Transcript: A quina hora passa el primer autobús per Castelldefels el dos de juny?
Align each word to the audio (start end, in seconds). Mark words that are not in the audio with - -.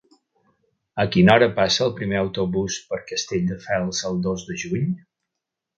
A 1.03 1.05
quina 1.15 1.33
hora 1.35 1.49
passa 1.59 1.85
el 1.89 1.93
primer 2.01 2.19
autobús 2.23 2.81
per 2.93 3.01
Castelldefels 3.13 4.05
el 4.13 4.21
dos 4.29 4.49
de 4.51 4.63
juny? 4.65 4.91